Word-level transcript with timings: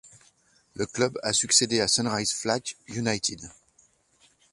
Le 0.73 0.87
club 0.87 1.19
a 1.21 1.31
succédé 1.31 1.79
au 1.79 1.87
Sunrise 1.87 2.33
Flacq 2.33 2.75
United. 2.87 3.47